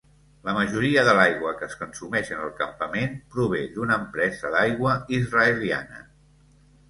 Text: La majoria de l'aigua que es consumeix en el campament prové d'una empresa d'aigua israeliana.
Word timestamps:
La 0.45 0.53
majoria 0.57 1.01
de 1.07 1.11
l'aigua 1.17 1.51
que 1.57 1.67
es 1.71 1.75
consumeix 1.81 2.31
en 2.37 2.39
el 2.47 2.55
campament 2.61 3.13
prové 3.35 3.61
d'una 3.75 3.99
empresa 4.05 4.53
d'aigua 4.57 4.95
israeliana. 5.19 6.01